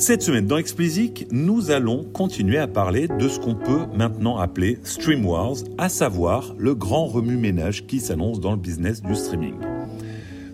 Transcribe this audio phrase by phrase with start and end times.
[0.00, 4.78] Cette semaine dans Explicit, nous allons continuer à parler de ce qu'on peut maintenant appeler
[4.82, 9.56] Stream Wars, à savoir le grand remue-ménage qui s'annonce dans le business du streaming.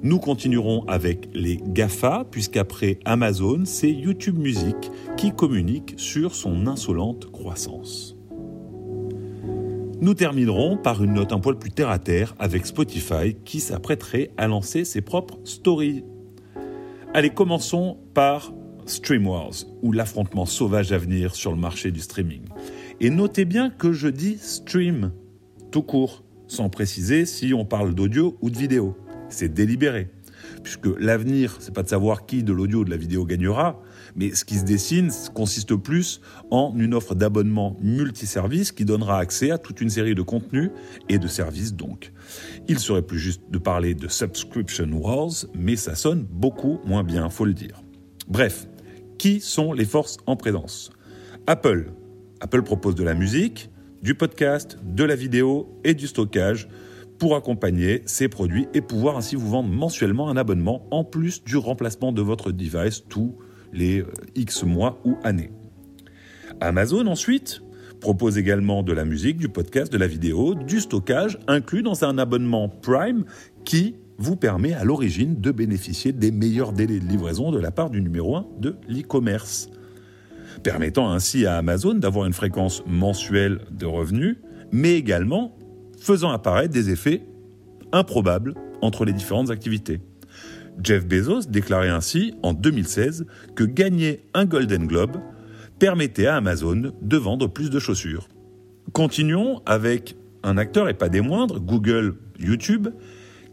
[0.02, 4.74] Nous continuerons avec les GAFA, puisqu'après Amazon, c'est YouTube Music
[5.16, 8.16] qui communique sur son insolente croissance.
[10.00, 14.32] Nous terminerons par une note un poil plus terre à terre avec Spotify qui s'apprêterait
[14.36, 16.02] à lancer ses propres stories.
[17.14, 18.52] Allez, commençons par
[18.86, 19.52] Stream Wars,
[19.82, 22.42] ou l'affrontement sauvage à venir sur le marché du streaming.
[23.00, 25.12] Et notez bien que je dis stream,
[25.70, 28.96] tout court, sans préciser si on parle d'audio ou de vidéo.
[29.28, 30.08] C'est délibéré.
[30.62, 33.82] Puisque l'avenir, c'est pas de savoir qui de l'audio ou de la vidéo gagnera,
[34.14, 39.50] mais ce qui se dessine consiste plus en une offre d'abonnement multiservice qui donnera accès
[39.50, 40.70] à toute une série de contenus
[41.08, 42.12] et de services donc.
[42.68, 47.28] Il serait plus juste de parler de subscription wars, mais ça sonne beaucoup moins bien,
[47.28, 47.82] faut le dire.
[48.28, 48.68] Bref,
[49.18, 50.90] qui sont les forces en présence?
[51.46, 51.92] Apple.
[52.40, 53.70] Apple propose de la musique,
[54.02, 56.68] du podcast, de la vidéo et du stockage
[57.18, 61.56] pour accompagner ces produits et pouvoir ainsi vous vendre mensuellement un abonnement en plus du
[61.56, 63.36] remplacement de votre device tous
[63.72, 65.50] les euh, X mois ou années.
[66.60, 67.62] Amazon ensuite
[68.00, 72.18] propose également de la musique, du podcast, de la vidéo, du stockage inclus dans un
[72.18, 73.24] abonnement Prime
[73.64, 77.90] qui vous permet à l'origine de bénéficier des meilleurs délais de livraison de la part
[77.90, 79.70] du numéro 1 de l'e-commerce,
[80.62, 84.36] permettant ainsi à Amazon d'avoir une fréquence mensuelle de revenus,
[84.72, 85.56] mais également
[85.98, 87.22] faisant apparaître des effets
[87.92, 90.00] improbables entre les différentes activités.
[90.82, 95.16] Jeff Bezos déclarait ainsi en 2016 que gagner un Golden Globe
[95.78, 98.28] permettait à Amazon de vendre plus de chaussures.
[98.92, 102.88] Continuons avec un acteur et pas des moindres, Google YouTube,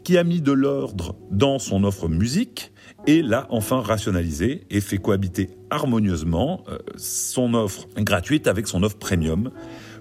[0.04, 2.72] qui a mis de l'ordre dans son offre musique
[3.06, 8.98] et l'a enfin rationalisé et fait cohabiter harmonieusement euh, son offre gratuite avec son offre
[8.98, 9.50] premium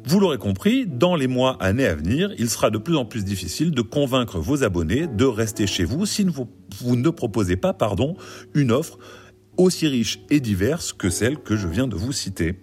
[0.06, 3.24] vous l'aurez compris, dans les mois, années à venir, il sera de plus en plus
[3.24, 6.50] difficile de convaincre vos abonnés de rester chez vous si vous,
[6.81, 8.18] vous ne proposez pas pardon,
[8.53, 9.00] une offre
[9.56, 12.59] aussi riche et diverse que celle que je viens de vous citer.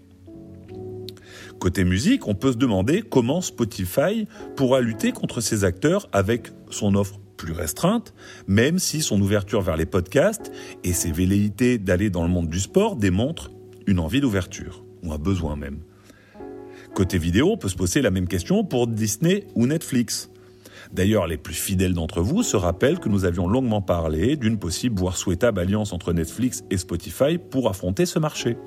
[1.61, 6.95] Côté musique, on peut se demander comment Spotify pourra lutter contre ces acteurs avec son
[6.95, 8.13] offre plus restreinte,
[8.47, 10.53] même si son ouverture vers les podcasts
[10.85, 13.51] et ses velléités d'aller dans le monde du sport démontrent
[13.87, 15.79] une envie d'ouverture, ou un besoin même.
[16.95, 20.29] Côté vidéo, on peut se poser la même question pour Disney ou Netflix.
[20.93, 24.99] D'ailleurs, les plus fidèles d'entre vous se rappellent que nous avions longuement parlé d'une possible
[24.99, 28.59] voire souhaitable alliance entre Netflix et Spotify pour affronter ce marché.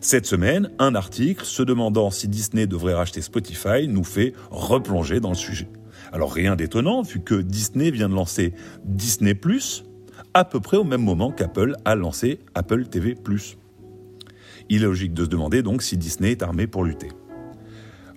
[0.00, 5.30] Cette semaine, un article se demandant si Disney devrait racheter Spotify nous fait replonger dans
[5.30, 5.68] le sujet.
[6.12, 8.54] Alors rien d'étonnant vu que Disney vient de lancer
[8.84, 9.32] Disney⁇
[10.34, 13.14] à peu près au même moment qu'Apple a lancé Apple TV⁇
[14.68, 17.08] il est logique de se demander donc si Disney est armé pour lutter.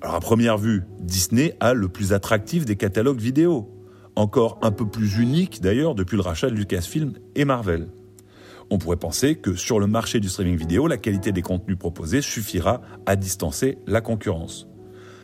[0.02, 3.70] Alors à première vue, Disney a le plus attractif des catalogues vidéo,
[4.16, 7.88] encore un peu plus unique d'ailleurs depuis le rachat de Lucasfilm et Marvel.
[8.70, 12.22] On pourrait penser que sur le marché du streaming vidéo, la qualité des contenus proposés
[12.22, 14.68] suffira à distancer la concurrence.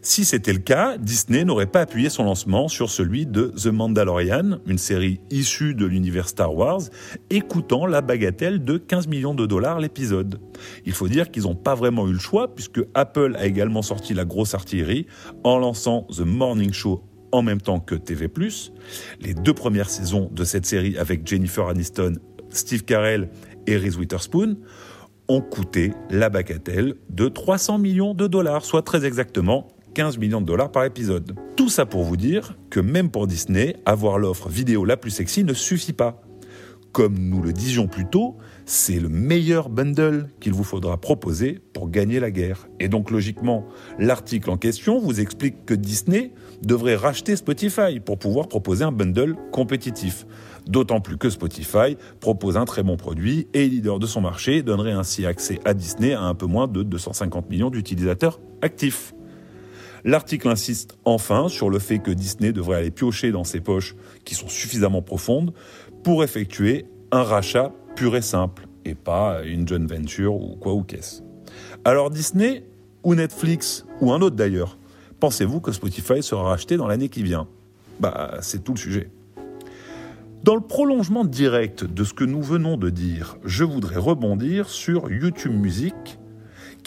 [0.01, 4.59] Si c'était le cas, Disney n'aurait pas appuyé son lancement sur celui de The Mandalorian,
[4.65, 6.81] une série issue de l'univers Star Wars,
[7.29, 10.39] et coûtant la bagatelle de 15 millions de dollars l'épisode.
[10.85, 14.13] Il faut dire qu'ils n'ont pas vraiment eu le choix, puisque Apple a également sorti
[14.13, 15.07] la grosse artillerie
[15.43, 18.29] en lançant The Morning Show en même temps que TV+.
[19.19, 22.13] Les deux premières saisons de cette série avec Jennifer Aniston,
[22.49, 23.29] Steve Carell
[23.65, 24.57] et Reese Witherspoon
[25.27, 30.45] ont coûté la bagatelle de 300 millions de dollars, soit très exactement 15 millions de
[30.45, 31.33] dollars par épisode.
[31.55, 35.43] Tout ça pour vous dire que même pour Disney, avoir l'offre vidéo la plus sexy
[35.43, 36.21] ne suffit pas.
[36.91, 38.37] Comme nous le disions plus tôt,
[38.67, 42.67] c'est le meilleur bundle qu'il vous faudra proposer pour gagner la guerre.
[42.79, 43.65] Et donc logiquement,
[43.97, 46.31] l'article en question vous explique que Disney
[46.61, 50.27] devrait racheter Spotify pour pouvoir proposer un bundle compétitif.
[50.67, 54.91] D'autant plus que Spotify propose un très bon produit et leader de son marché donnerait
[54.91, 59.15] ainsi accès à Disney à un peu moins de 250 millions d'utilisateurs actifs.
[60.03, 63.95] L'article insiste enfin sur le fait que Disney devrait aller piocher dans ses poches
[64.25, 65.53] qui sont suffisamment profondes
[66.03, 70.83] pour effectuer un rachat pur et simple et pas une joint venture ou quoi ou
[70.83, 71.21] qu'est-ce.
[71.83, 72.63] Alors Disney
[73.03, 74.77] ou Netflix ou un autre d'ailleurs,
[75.19, 77.47] pensez-vous que Spotify sera racheté dans l'année qui vient?
[77.99, 79.09] Bah, c'est tout le sujet.
[80.43, 85.11] Dans le prolongement direct de ce que nous venons de dire, je voudrais rebondir sur
[85.11, 86.19] YouTube Music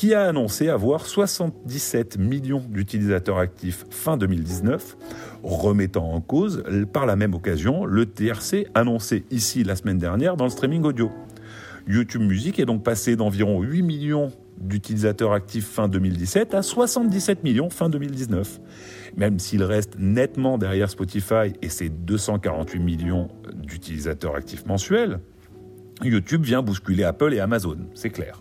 [0.00, 4.96] qui a annoncé avoir 77 millions d'utilisateurs actifs fin 2019,
[5.42, 10.44] remettant en cause par la même occasion le TRC annoncé ici la semaine dernière dans
[10.44, 11.10] le streaming audio.
[11.86, 17.68] YouTube Music est donc passé d'environ 8 millions d'utilisateurs actifs fin 2017 à 77 millions
[17.68, 18.58] fin 2019.
[19.18, 25.20] Même s'il reste nettement derrière Spotify et ses 248 millions d'utilisateurs actifs mensuels,
[26.02, 28.40] YouTube vient bousculer Apple et Amazon, c'est clair.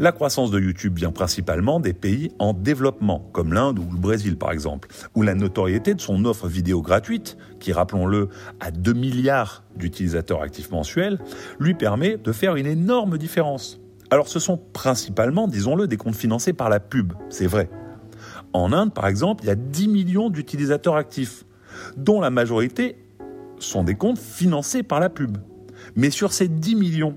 [0.00, 4.38] La croissance de YouTube vient principalement des pays en développement, comme l'Inde ou le Brésil
[4.38, 8.30] par exemple, où la notoriété de son offre vidéo gratuite, qui rappelons-le
[8.60, 11.18] a 2 milliards d'utilisateurs actifs mensuels,
[11.58, 13.78] lui permet de faire une énorme différence.
[14.10, 17.68] Alors ce sont principalement, disons-le, des comptes financés par la pub, c'est vrai.
[18.54, 21.44] En Inde par exemple, il y a 10 millions d'utilisateurs actifs,
[21.98, 22.96] dont la majorité
[23.58, 25.36] sont des comptes financés par la pub.
[25.94, 27.16] Mais sur ces 10 millions,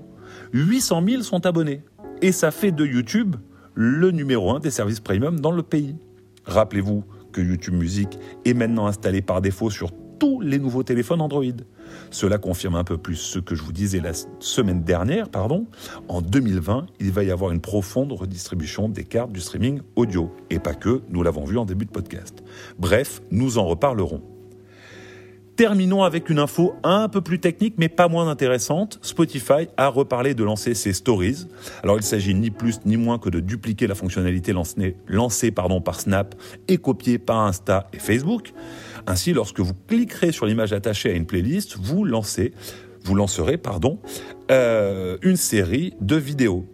[0.52, 1.82] 800 000 sont abonnés
[2.22, 3.36] et ça fait de YouTube
[3.74, 5.96] le numéro un des services premium dans le pays.
[6.44, 11.44] Rappelez-vous que YouTube Music est maintenant installé par défaut sur tous les nouveaux téléphones Android.
[12.10, 15.66] Cela confirme un peu plus ce que je vous disais la semaine dernière, pardon.
[16.08, 20.30] En 2020, il va y avoir une profonde redistribution des cartes du streaming audio.
[20.50, 22.42] Et pas que, nous l'avons vu en début de podcast.
[22.78, 24.33] Bref, nous en reparlerons.
[25.56, 28.98] Terminons avec une info un peu plus technique mais pas moins intéressante.
[29.02, 31.46] Spotify a reparlé de lancer ses stories.
[31.84, 36.34] Alors il s'agit ni plus ni moins que de dupliquer la fonctionnalité lancée, par Snap
[36.66, 38.52] et copiée par Insta et Facebook.
[39.06, 42.52] Ainsi, lorsque vous cliquerez sur l'image attachée à une playlist, vous lancez,
[43.04, 44.00] vous lancerez pardon,
[44.50, 46.66] euh, une série de vidéos.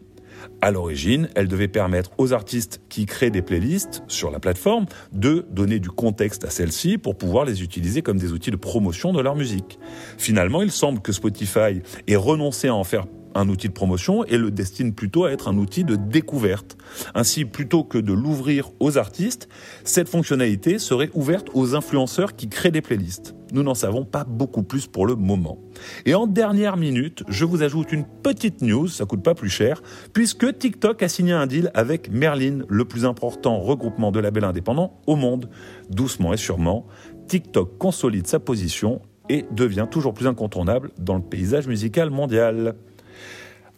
[0.63, 5.47] À l'origine, elle devait permettre aux artistes qui créent des playlists sur la plateforme de
[5.51, 9.23] donner du contexte à celles-ci pour pouvoir les utiliser comme des outils de promotion de
[9.23, 9.79] leur musique.
[10.19, 14.37] Finalement, il semble que Spotify ait renoncé à en faire un outil de promotion et
[14.37, 16.77] le destine plutôt à être un outil de découverte.
[17.15, 19.49] Ainsi, plutôt que de l'ouvrir aux artistes,
[19.85, 23.35] cette fonctionnalité serait ouverte aux influenceurs qui créent des playlists.
[23.53, 25.59] Nous n'en savons pas beaucoup plus pour le moment.
[26.07, 29.83] Et en dernière minute, je vous ajoute une petite news, ça coûte pas plus cher,
[30.13, 35.01] puisque TikTok a signé un deal avec Merlin, le plus important regroupement de labels indépendants
[35.07, 35.49] au monde.
[35.89, 36.87] Doucement et sûrement,
[37.29, 42.75] TikTok consolide sa position et devient toujours plus incontournable dans le paysage musical mondial.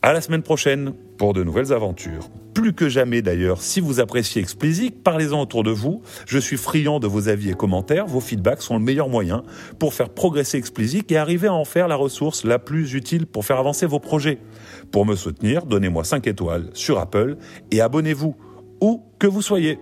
[0.00, 2.28] À la semaine prochaine pour de nouvelles aventures.
[2.54, 6.02] Plus que jamais d'ailleurs, si vous appréciez Explicit, parlez-en autour de vous.
[6.26, 8.06] Je suis friand de vos avis et commentaires.
[8.06, 9.42] Vos feedbacks sont le meilleur moyen
[9.78, 13.44] pour faire progresser Explicit et arriver à en faire la ressource la plus utile pour
[13.46, 14.38] faire avancer vos projets.
[14.90, 17.36] Pour me soutenir, donnez-moi 5 étoiles sur Apple
[17.70, 18.36] et abonnez-vous,
[18.80, 19.78] où que vous soyez.